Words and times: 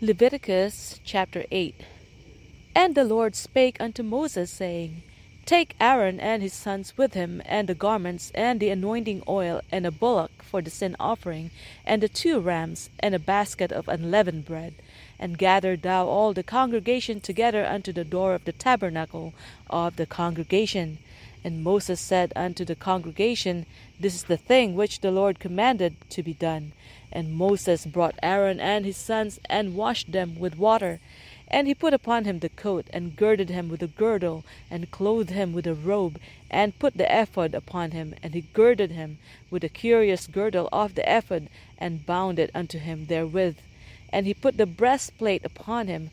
Leviticus 0.00 1.00
chapter 1.02 1.44
8 1.50 1.74
And 2.72 2.94
the 2.94 3.02
Lord 3.02 3.34
spake 3.34 3.76
unto 3.80 4.04
Moses, 4.04 4.48
saying, 4.48 5.02
Take 5.44 5.74
Aaron 5.80 6.20
and 6.20 6.40
his 6.40 6.52
sons 6.52 6.96
with 6.96 7.14
him, 7.14 7.42
and 7.44 7.68
the 7.68 7.74
garments, 7.74 8.30
and 8.32 8.60
the 8.60 8.68
anointing 8.68 9.24
oil, 9.26 9.60
and 9.72 9.84
a 9.84 9.90
bullock 9.90 10.44
for 10.44 10.62
the 10.62 10.70
sin 10.70 10.94
offering, 11.00 11.50
and 11.84 12.00
the 12.00 12.08
two 12.08 12.38
rams, 12.38 12.90
and 13.00 13.12
a 13.12 13.18
basket 13.18 13.72
of 13.72 13.88
unleavened 13.88 14.44
bread, 14.44 14.74
and 15.18 15.36
gather 15.36 15.76
thou 15.76 16.06
all 16.06 16.32
the 16.32 16.44
congregation 16.44 17.20
together 17.20 17.66
unto 17.66 17.92
the 17.92 18.04
door 18.04 18.36
of 18.36 18.44
the 18.44 18.52
tabernacle 18.52 19.34
of 19.68 19.96
the 19.96 20.06
congregation. 20.06 20.98
And 21.44 21.62
Moses 21.62 22.00
said 22.00 22.32
unto 22.34 22.64
the 22.64 22.74
congregation, 22.74 23.66
This 23.98 24.14
is 24.14 24.24
the 24.24 24.36
thing 24.36 24.74
which 24.74 25.00
the 25.00 25.10
Lord 25.10 25.38
commanded 25.38 25.96
to 26.10 26.22
be 26.22 26.34
done. 26.34 26.72
And 27.12 27.32
Moses 27.32 27.86
brought 27.86 28.18
Aaron 28.22 28.60
and 28.60 28.84
his 28.84 28.96
sons, 28.96 29.38
and 29.48 29.76
washed 29.76 30.12
them 30.12 30.38
with 30.38 30.58
water. 30.58 31.00
And 31.50 31.66
he 31.66 31.74
put 31.74 31.94
upon 31.94 32.24
him 32.24 32.40
the 32.40 32.50
coat, 32.50 32.86
and 32.92 33.16
girded 33.16 33.48
him 33.48 33.68
with 33.68 33.82
a 33.82 33.86
girdle, 33.86 34.44
and 34.70 34.90
clothed 34.90 35.30
him 35.30 35.54
with 35.54 35.66
a 35.66 35.74
robe, 35.74 36.20
and 36.50 36.78
put 36.78 36.98
the 36.98 37.10
ephod 37.10 37.54
upon 37.54 37.92
him, 37.92 38.14
and 38.22 38.34
he 38.34 38.42
girded 38.52 38.90
him 38.90 39.18
with 39.50 39.64
a 39.64 39.70
curious 39.70 40.26
girdle 40.26 40.68
of 40.72 40.94
the 40.94 41.10
ephod, 41.10 41.48
and 41.78 42.04
bound 42.04 42.38
it 42.38 42.50
unto 42.54 42.78
him 42.78 43.06
therewith. 43.06 43.56
And 44.12 44.26
he 44.26 44.34
put 44.34 44.58
the 44.58 44.66
breastplate 44.66 45.44
upon 45.44 45.86
him. 45.86 46.10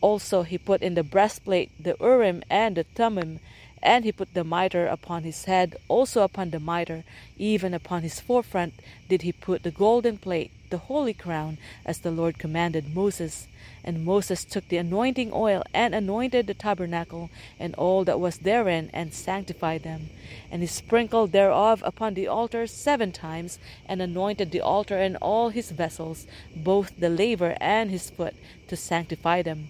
Also 0.00 0.42
he 0.42 0.56
put 0.56 0.82
in 0.82 0.94
the 0.94 1.02
breastplate 1.02 1.70
the 1.78 1.96
Urim 2.00 2.42
and 2.48 2.76
the 2.76 2.84
Thummim, 2.84 3.40
and 3.86 4.04
he 4.04 4.10
put 4.10 4.34
the 4.34 4.42
mitre 4.42 4.86
upon 4.86 5.22
his 5.22 5.44
head, 5.44 5.76
also 5.86 6.22
upon 6.22 6.50
the 6.50 6.58
mitre, 6.58 7.04
even 7.38 7.72
upon 7.72 8.02
his 8.02 8.18
forefront, 8.18 8.74
did 9.08 9.22
he 9.22 9.30
put 9.30 9.62
the 9.62 9.70
golden 9.70 10.18
plate, 10.18 10.50
the 10.70 10.78
holy 10.78 11.14
crown, 11.14 11.56
as 11.84 12.00
the 12.00 12.10
Lord 12.10 12.36
commanded 12.36 12.92
Moses. 12.92 13.46
And 13.84 14.04
Moses 14.04 14.44
took 14.44 14.66
the 14.68 14.78
anointing 14.78 15.30
oil, 15.32 15.62
and 15.72 15.94
anointed 15.94 16.48
the 16.48 16.54
tabernacle, 16.54 17.30
and 17.60 17.76
all 17.76 18.02
that 18.04 18.18
was 18.18 18.38
therein, 18.38 18.90
and 18.92 19.14
sanctified 19.14 19.84
them. 19.84 20.10
And 20.50 20.62
he 20.62 20.66
sprinkled 20.66 21.30
thereof 21.30 21.80
upon 21.86 22.14
the 22.14 22.26
altar 22.26 22.66
seven 22.66 23.12
times, 23.12 23.60
and 23.88 24.02
anointed 24.02 24.50
the 24.50 24.60
altar 24.60 24.98
and 24.98 25.16
all 25.18 25.50
his 25.50 25.70
vessels, 25.70 26.26
both 26.56 26.98
the 26.98 27.08
laver 27.08 27.56
and 27.60 27.92
his 27.92 28.10
foot, 28.10 28.34
to 28.66 28.74
sanctify 28.74 29.42
them. 29.42 29.68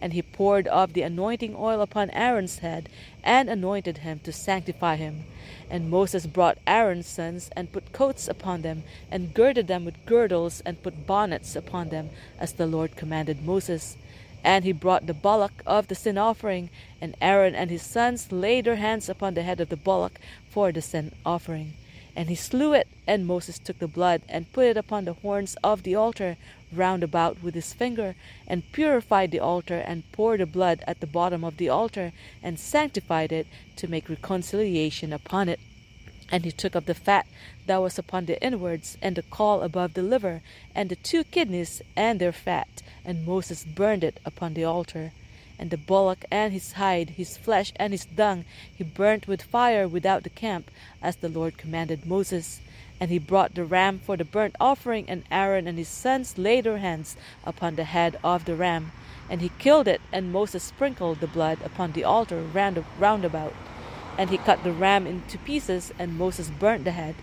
And 0.00 0.12
he 0.12 0.22
poured 0.22 0.66
of 0.68 0.92
the 0.92 1.02
anointing 1.02 1.54
oil 1.56 1.80
upon 1.80 2.10
Aaron's 2.10 2.58
head, 2.58 2.88
and 3.22 3.50
anointed 3.50 3.98
him 3.98 4.20
to 4.24 4.32
sanctify 4.32 4.96
him. 4.96 5.24
And 5.68 5.90
Moses 5.90 6.26
brought 6.26 6.58
Aaron's 6.66 7.06
sons, 7.06 7.50
and 7.54 7.72
put 7.72 7.92
coats 7.92 8.26
upon 8.26 8.62
them, 8.62 8.82
and 9.10 9.34
girded 9.34 9.68
them 9.68 9.84
with 9.84 10.06
girdles, 10.06 10.62
and 10.64 10.82
put 10.82 11.06
bonnets 11.06 11.54
upon 11.54 11.90
them, 11.90 12.10
as 12.38 12.52
the 12.52 12.66
Lord 12.66 12.96
commanded 12.96 13.44
Moses. 13.44 13.96
And 14.42 14.64
he 14.64 14.72
brought 14.72 15.06
the 15.06 15.14
bullock 15.14 15.62
of 15.66 15.88
the 15.88 15.94
sin 15.94 16.16
offering, 16.16 16.70
and 17.00 17.14
Aaron 17.20 17.54
and 17.54 17.70
his 17.70 17.82
sons 17.82 18.32
laid 18.32 18.64
their 18.64 18.76
hands 18.76 19.08
upon 19.08 19.34
the 19.34 19.42
head 19.42 19.60
of 19.60 19.68
the 19.68 19.76
bullock 19.76 20.18
for 20.48 20.72
the 20.72 20.80
sin 20.80 21.12
offering. 21.26 21.74
And 22.16 22.28
he 22.28 22.34
slew 22.34 22.72
it, 22.72 22.88
and 23.06 23.26
Moses 23.26 23.58
took 23.58 23.78
the 23.78 23.86
blood, 23.86 24.22
and 24.28 24.52
put 24.52 24.66
it 24.66 24.76
upon 24.76 25.04
the 25.04 25.12
horns 25.12 25.56
of 25.62 25.82
the 25.82 25.94
altar 25.94 26.36
round 26.72 27.02
about 27.02 27.42
with 27.42 27.54
his 27.54 27.72
finger, 27.72 28.14
and 28.46 28.70
purified 28.72 29.30
the 29.30 29.40
altar, 29.40 29.78
and 29.78 30.10
poured 30.12 30.40
the 30.40 30.46
blood 30.46 30.82
at 30.86 31.00
the 31.00 31.06
bottom 31.06 31.44
of 31.44 31.56
the 31.56 31.68
altar, 31.68 32.12
and 32.42 32.58
sanctified 32.58 33.32
it, 33.32 33.46
to 33.76 33.88
make 33.88 34.08
reconciliation 34.08 35.12
upon 35.12 35.48
it. 35.48 35.60
And 36.32 36.44
he 36.44 36.52
took 36.52 36.76
up 36.76 36.86
the 36.86 36.94
fat 36.94 37.26
that 37.66 37.82
was 37.82 37.98
upon 37.98 38.26
the 38.26 38.40
inwards, 38.42 38.96
and 39.02 39.16
the 39.16 39.22
caul 39.22 39.62
above 39.62 39.94
the 39.94 40.02
liver, 40.02 40.42
and 40.74 40.88
the 40.88 40.96
two 40.96 41.24
kidneys, 41.24 41.82
and 41.96 42.20
their 42.20 42.32
fat, 42.32 42.82
and 43.04 43.26
Moses 43.26 43.64
burned 43.64 44.04
it 44.04 44.20
upon 44.24 44.54
the 44.54 44.64
altar. 44.64 45.12
And 45.60 45.68
the 45.68 45.76
bullock 45.76 46.24
and 46.30 46.54
his 46.54 46.72
hide, 46.72 47.10
his 47.10 47.36
flesh 47.36 47.70
and 47.76 47.92
his 47.92 48.06
dung, 48.06 48.46
he 48.74 48.82
burnt 48.82 49.28
with 49.28 49.42
fire 49.42 49.86
without 49.86 50.22
the 50.22 50.30
camp, 50.30 50.70
as 51.02 51.16
the 51.16 51.28
Lord 51.28 51.58
commanded 51.58 52.06
Moses. 52.06 52.62
And 52.98 53.10
he 53.10 53.18
brought 53.18 53.54
the 53.54 53.66
ram 53.66 53.98
for 53.98 54.16
the 54.16 54.24
burnt 54.24 54.56
offering, 54.58 55.04
and 55.06 55.22
Aaron 55.30 55.66
and 55.66 55.76
his 55.76 55.88
sons 55.88 56.38
laid 56.38 56.64
their 56.64 56.78
hands 56.78 57.14
upon 57.44 57.76
the 57.76 57.84
head 57.84 58.18
of 58.24 58.46
the 58.46 58.56
ram. 58.56 58.92
And 59.28 59.42
he 59.42 59.50
killed 59.58 59.86
it, 59.86 60.00
and 60.10 60.32
Moses 60.32 60.64
sprinkled 60.64 61.20
the 61.20 61.26
blood 61.26 61.58
upon 61.62 61.92
the 61.92 62.04
altar 62.04 62.40
round, 62.40 62.78
about. 63.26 63.52
And 64.16 64.30
he 64.30 64.38
cut 64.38 64.64
the 64.64 64.72
ram 64.72 65.06
into 65.06 65.36
pieces, 65.36 65.92
and 65.98 66.16
Moses 66.16 66.48
burnt 66.48 66.84
the 66.84 66.92
head, 66.92 67.16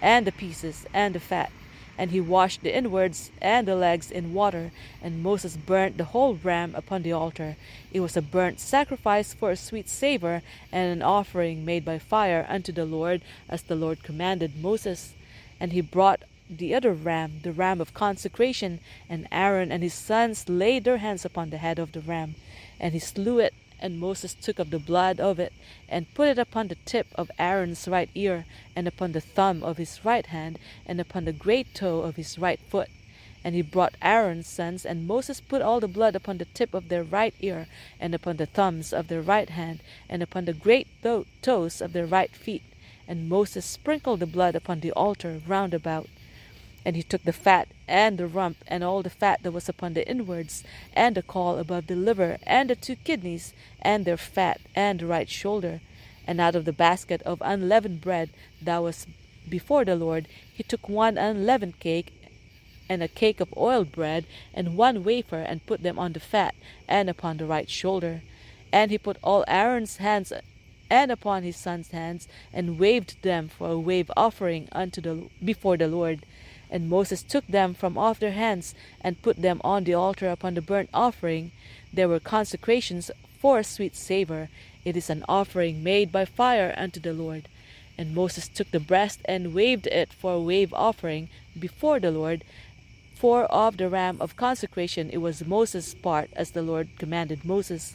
and 0.00 0.26
the 0.26 0.32
pieces, 0.32 0.86
and 0.94 1.14
the 1.14 1.20
fat. 1.20 1.52
And 2.02 2.10
he 2.10 2.20
washed 2.20 2.62
the 2.62 2.76
inwards 2.76 3.30
and 3.40 3.64
the 3.64 3.76
legs 3.76 4.10
in 4.10 4.34
water, 4.34 4.72
and 5.00 5.22
Moses 5.22 5.56
burnt 5.56 5.98
the 5.98 6.10
whole 6.10 6.34
ram 6.34 6.74
upon 6.74 7.02
the 7.02 7.12
altar. 7.12 7.54
It 7.92 8.00
was 8.00 8.16
a 8.16 8.20
burnt 8.20 8.58
sacrifice 8.58 9.32
for 9.32 9.52
a 9.52 9.56
sweet 9.56 9.88
savour, 9.88 10.42
and 10.72 10.90
an 10.90 11.02
offering 11.02 11.64
made 11.64 11.84
by 11.84 12.00
fire 12.00 12.44
unto 12.48 12.72
the 12.72 12.84
Lord, 12.84 13.22
as 13.48 13.62
the 13.62 13.76
Lord 13.76 14.02
commanded 14.02 14.60
Moses. 14.60 15.14
And 15.60 15.72
he 15.72 15.80
brought 15.80 16.24
the 16.50 16.74
other 16.74 16.92
ram, 16.92 17.38
the 17.44 17.52
ram 17.52 17.80
of 17.80 17.94
consecration, 17.94 18.80
and 19.08 19.28
Aaron 19.30 19.70
and 19.70 19.84
his 19.84 19.94
sons 19.94 20.48
laid 20.48 20.82
their 20.82 20.98
hands 20.98 21.24
upon 21.24 21.50
the 21.50 21.58
head 21.58 21.78
of 21.78 21.92
the 21.92 22.00
ram, 22.00 22.34
and 22.80 22.94
he 22.94 22.98
slew 22.98 23.38
it. 23.38 23.54
And 23.82 23.98
Moses 23.98 24.32
took 24.32 24.60
of 24.60 24.70
the 24.70 24.78
blood 24.78 25.18
of 25.18 25.40
it, 25.40 25.52
and 25.88 26.14
put 26.14 26.28
it 26.28 26.38
upon 26.38 26.68
the 26.68 26.76
tip 26.84 27.08
of 27.16 27.32
Aaron's 27.36 27.88
right 27.88 28.08
ear, 28.14 28.46
and 28.76 28.86
upon 28.86 29.10
the 29.10 29.20
thumb 29.20 29.64
of 29.64 29.76
his 29.76 30.04
right 30.04 30.24
hand, 30.24 30.60
and 30.86 31.00
upon 31.00 31.24
the 31.24 31.32
great 31.32 31.74
toe 31.74 32.02
of 32.02 32.14
his 32.14 32.38
right 32.38 32.60
foot. 32.60 32.88
And 33.42 33.56
he 33.56 33.62
brought 33.62 33.96
Aaron's 34.00 34.46
sons, 34.46 34.86
and 34.86 35.04
Moses 35.04 35.40
put 35.40 35.62
all 35.62 35.80
the 35.80 35.88
blood 35.88 36.14
upon 36.14 36.38
the 36.38 36.44
tip 36.44 36.74
of 36.74 36.88
their 36.90 37.02
right 37.02 37.34
ear, 37.40 37.66
and 37.98 38.14
upon 38.14 38.36
the 38.36 38.46
thumbs 38.46 38.92
of 38.92 39.08
their 39.08 39.20
right 39.20 39.50
hand, 39.50 39.80
and 40.08 40.22
upon 40.22 40.44
the 40.44 40.52
great 40.52 40.86
toes 41.42 41.80
of 41.80 41.92
their 41.92 42.06
right 42.06 42.30
feet. 42.30 42.62
And 43.08 43.28
Moses 43.28 43.64
sprinkled 43.66 44.20
the 44.20 44.26
blood 44.26 44.54
upon 44.54 44.78
the 44.78 44.92
altar 44.92 45.42
round 45.44 45.74
about. 45.74 46.08
And 46.84 46.96
he 46.96 47.02
took 47.02 47.22
the 47.22 47.32
fat 47.32 47.68
and 47.86 48.18
the 48.18 48.26
rump 48.26 48.56
and 48.66 48.82
all 48.82 49.02
the 49.02 49.10
fat 49.10 49.42
that 49.42 49.52
was 49.52 49.68
upon 49.68 49.94
the 49.94 50.08
inwards, 50.08 50.64
and 50.94 51.14
the 51.14 51.22
caul 51.22 51.58
above 51.58 51.86
the 51.86 51.94
liver, 51.94 52.38
and 52.44 52.70
the 52.70 52.74
two 52.74 52.96
kidneys, 52.96 53.52
and 53.80 54.04
their 54.04 54.16
fat, 54.16 54.60
and 54.74 54.98
the 55.00 55.06
right 55.06 55.28
shoulder. 55.28 55.80
And 56.26 56.40
out 56.40 56.54
of 56.54 56.64
the 56.64 56.72
basket 56.72 57.22
of 57.22 57.42
unleavened 57.44 58.00
bread 58.00 58.30
that 58.60 58.78
was 58.78 59.06
before 59.48 59.84
the 59.84 59.96
Lord, 59.96 60.26
he 60.52 60.62
took 60.62 60.88
one 60.88 61.18
unleavened 61.18 61.78
cake, 61.80 62.12
and 62.88 63.02
a 63.02 63.08
cake 63.08 63.40
of 63.40 63.56
oiled 63.56 63.92
bread, 63.92 64.24
and 64.54 64.76
one 64.76 65.04
wafer, 65.04 65.40
and 65.40 65.66
put 65.66 65.82
them 65.82 65.98
on 65.98 66.12
the 66.12 66.20
fat, 66.20 66.54
and 66.88 67.08
upon 67.08 67.36
the 67.36 67.46
right 67.46 67.68
shoulder. 67.68 68.22
And 68.72 68.90
he 68.90 68.98
put 68.98 69.18
all 69.22 69.44
Aaron's 69.46 69.98
hands 69.98 70.32
and 70.90 71.10
upon 71.10 71.42
his 71.42 71.56
sons' 71.56 71.90
hands, 71.90 72.28
and 72.52 72.78
waved 72.78 73.22
them 73.22 73.48
for 73.48 73.70
a 73.70 73.78
wave 73.78 74.10
offering 74.16 74.68
unto 74.72 75.00
the 75.00 75.28
before 75.44 75.76
the 75.76 75.88
Lord. 75.88 76.24
And 76.72 76.88
Moses 76.88 77.22
took 77.22 77.46
them 77.46 77.74
from 77.74 77.98
off 77.98 78.18
their 78.18 78.32
hands, 78.32 78.74
and 79.02 79.20
put 79.20 79.36
them 79.36 79.60
on 79.62 79.84
the 79.84 79.92
altar 79.92 80.28
upon 80.28 80.54
the 80.54 80.62
burnt 80.62 80.88
offering. 80.94 81.52
There 81.92 82.08
were 82.08 82.18
consecrations 82.18 83.10
for 83.38 83.58
a 83.58 83.64
sweet 83.64 83.94
savour. 83.94 84.48
It 84.82 84.96
is 84.96 85.10
an 85.10 85.22
offering 85.28 85.84
made 85.84 86.10
by 86.10 86.24
fire 86.24 86.74
unto 86.76 86.98
the 86.98 87.12
Lord. 87.12 87.46
And 87.98 88.14
Moses 88.14 88.48
took 88.48 88.70
the 88.70 88.80
breast 88.80 89.20
and 89.26 89.52
waved 89.52 89.86
it 89.86 90.14
for 90.14 90.32
a 90.32 90.40
wave 90.40 90.72
offering 90.72 91.28
before 91.56 92.00
the 92.00 92.10
Lord. 92.10 92.42
For 93.14 93.44
of 93.44 93.76
the 93.76 93.90
ram 93.90 94.16
of 94.20 94.36
consecration 94.36 95.10
it 95.10 95.18
was 95.18 95.44
Moses' 95.44 95.94
part, 95.94 96.30
as 96.34 96.52
the 96.52 96.62
Lord 96.62 96.88
commanded 96.98 97.44
Moses. 97.44 97.94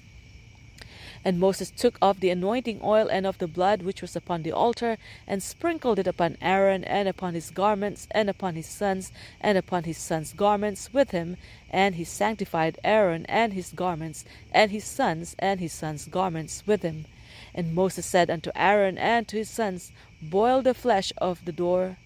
And 1.26 1.40
Moses 1.40 1.72
took 1.72 1.98
off 2.02 2.20
the 2.20 2.30
anointing 2.30 2.80
oil 2.84 3.08
and 3.08 3.26
of 3.26 3.38
the 3.38 3.48
blood 3.48 3.82
which 3.82 4.02
was 4.02 4.16
upon 4.16 4.44
the 4.44 4.52
altar, 4.52 4.98
and 5.28 5.42
sprinkled 5.42 6.00
it 6.00 6.08
upon 6.08 6.38
Aaron, 6.42 6.84
and 6.84 7.08
upon 7.08 7.34
his 7.34 7.50
garments, 7.50 8.08
and 8.12 8.30
upon 8.30 8.56
his 8.56 8.68
sons, 8.68 9.12
and 9.42 9.58
upon 9.58 9.84
his 9.84 9.98
sons' 9.98 10.34
garments 10.34 10.94
with 10.94 11.12
him. 11.12 11.38
And 11.70 11.96
he 11.96 12.04
sanctified 12.04 12.80
Aaron 12.84 13.26
and 13.26 13.54
his 13.54 13.72
garments, 13.72 14.26
and 14.52 14.72
his 14.72 14.86
sons 14.86 15.36
and 15.40 15.60
his 15.60 15.74
sons' 15.74 16.06
garments 16.06 16.64
with 16.66 16.84
him. 16.84 17.06
And 17.54 17.74
Moses 17.74 18.06
said 18.06 18.30
unto 18.30 18.52
Aaron 18.56 18.98
and 18.98 19.28
to 19.28 19.38
his 19.38 19.50
sons, 19.50 19.92
Boil 20.22 20.62
the 20.62 20.74
flesh 20.74 21.12
of 21.18 21.44
the 21.46 21.52
door 21.52 21.98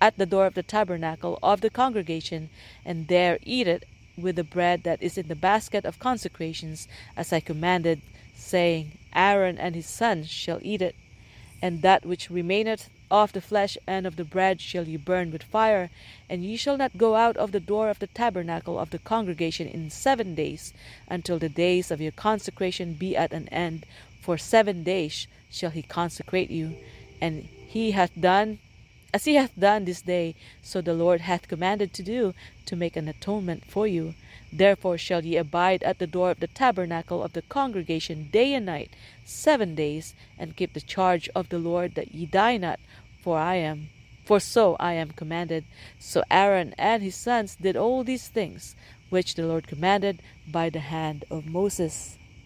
at 0.00 0.16
the 0.16 0.26
door 0.26 0.46
of 0.46 0.54
the 0.54 0.62
tabernacle 0.62 1.38
of 1.42 1.60
the 1.60 1.70
congregation, 1.70 2.48
and 2.84 3.08
there 3.08 3.38
eat 3.42 3.68
it 3.68 3.84
with 4.16 4.36
the 4.36 4.44
bread 4.44 4.82
that 4.82 5.02
is 5.02 5.18
in 5.18 5.28
the 5.28 5.34
basket 5.34 5.84
of 5.84 5.98
consecrations, 5.98 6.88
as 7.16 7.32
I 7.32 7.40
commanded 7.40 8.00
saying, 8.40 8.98
Aaron 9.14 9.58
and 9.58 9.74
his 9.74 9.86
sons 9.86 10.28
shall 10.28 10.58
eat 10.62 10.82
it, 10.82 10.96
and 11.62 11.82
that 11.82 12.06
which 12.06 12.30
remaineth 12.30 12.88
of 13.10 13.32
the 13.32 13.40
flesh 13.40 13.76
and 13.86 14.06
of 14.06 14.16
the 14.16 14.24
bread 14.24 14.60
shall 14.60 14.88
ye 14.88 14.96
burn 14.96 15.30
with 15.30 15.42
fire, 15.42 15.90
and 16.28 16.44
ye 16.44 16.56
shall 16.56 16.76
not 16.76 16.96
go 16.96 17.16
out 17.16 17.36
of 17.36 17.52
the 17.52 17.60
door 17.60 17.90
of 17.90 17.98
the 17.98 18.06
tabernacle 18.06 18.78
of 18.78 18.90
the 18.90 18.98
congregation 18.98 19.66
in 19.66 19.90
seven 19.90 20.34
days, 20.34 20.72
until 21.08 21.38
the 21.38 21.48
days 21.48 21.90
of 21.90 22.00
your 22.00 22.12
consecration 22.12 22.94
be 22.94 23.16
at 23.16 23.32
an 23.32 23.48
end. 23.48 23.84
For 24.20 24.38
seven 24.38 24.84
days 24.84 25.26
shall 25.50 25.70
he 25.70 25.82
consecrate 25.82 26.50
you, 26.50 26.76
and 27.20 27.48
he 27.66 27.90
hath 27.90 28.18
done 28.18 28.58
As 29.12 29.24
he 29.24 29.34
hath 29.34 29.58
done 29.58 29.86
this 29.86 30.02
day, 30.02 30.36
so 30.62 30.80
the 30.80 30.94
Lord 30.94 31.22
hath 31.22 31.48
commanded 31.48 31.92
to 31.94 32.02
do, 32.02 32.32
to 32.66 32.76
make 32.76 32.94
an 32.94 33.08
atonement 33.08 33.64
for 33.64 33.86
you. 33.88 34.14
Therefore 34.52 34.98
shall 34.98 35.24
ye 35.24 35.36
abide 35.36 35.82
at 35.82 35.98
the 35.98 36.06
door 36.06 36.30
of 36.30 36.38
the 36.38 36.46
tabernacle 36.46 37.22
of 37.22 37.32
the 37.32 37.42
congregation 37.42 38.28
day 38.30 38.54
and 38.54 38.66
night, 38.66 38.90
seven 39.24 39.74
days, 39.74 40.14
and 40.38 40.54
keep 40.54 40.74
the 40.74 40.80
charge 40.80 41.28
of 41.34 41.48
the 41.48 41.58
Lord, 41.58 41.96
that 41.96 42.14
ye 42.14 42.26
die 42.26 42.56
not, 42.56 42.78
for 43.20 43.36
I 43.36 43.56
am. 43.56 43.88
For 44.24 44.38
so 44.38 44.76
I 44.78 44.92
am 44.92 45.10
commanded. 45.10 45.64
So 45.98 46.22
Aaron 46.30 46.72
and 46.78 47.02
his 47.02 47.16
sons 47.16 47.56
did 47.56 47.76
all 47.76 48.04
these 48.04 48.28
things, 48.28 48.76
which 49.08 49.34
the 49.34 49.46
Lord 49.46 49.66
commanded 49.66 50.22
by 50.46 50.70
the 50.70 50.78
hand 50.78 51.24
of 51.30 51.46
Moses. 51.46 52.16